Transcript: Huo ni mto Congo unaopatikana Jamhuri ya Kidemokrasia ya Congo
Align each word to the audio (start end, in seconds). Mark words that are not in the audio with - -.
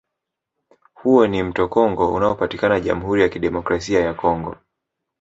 Huo 0.93 1.27
ni 1.27 1.43
mto 1.43 1.67
Congo 1.67 2.13
unaopatikana 2.13 2.79
Jamhuri 2.79 3.21
ya 3.21 3.29
Kidemokrasia 3.29 3.99
ya 3.99 4.13
Congo 4.13 4.55